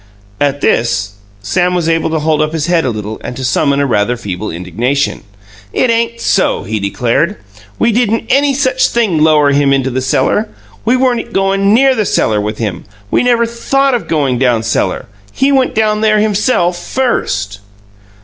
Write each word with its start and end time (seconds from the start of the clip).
At 0.39 0.61
this, 0.61 1.11
Sam 1.43 1.75
was 1.75 1.87
able 1.87 2.09
to 2.09 2.17
hold 2.17 2.41
up 2.41 2.53
his 2.53 2.65
head 2.65 2.85
a 2.85 2.89
little 2.89 3.21
and 3.23 3.35
to 3.37 3.43
summon 3.43 3.79
a 3.79 3.85
rather 3.85 4.17
feeble 4.17 4.49
indignation. 4.49 5.21
"It 5.73 5.91
ain't 5.91 6.19
so," 6.19 6.63
he 6.63 6.79
declared. 6.79 7.37
"We 7.77 7.91
didn't 7.91 8.25
any 8.27 8.55
such 8.55 8.87
thing 8.87 9.19
lower 9.19 9.51
him 9.51 9.71
into 9.71 9.91
the 9.91 10.01
cellar. 10.01 10.49
We 10.85 10.97
weren't 10.97 11.33
goin' 11.33 11.75
NEAR 11.75 11.93
the 11.93 12.05
cellar 12.07 12.41
with 12.41 12.57
him. 12.57 12.85
We 13.11 13.21
never 13.21 13.45
THOUGHT 13.45 13.93
of 13.93 14.07
goin' 14.07 14.39
down 14.39 14.63
cellar. 14.63 15.05
He 15.31 15.51
went 15.51 15.75
down 15.75 16.01
there 16.01 16.17
himself, 16.17 16.79
first." 16.83 17.59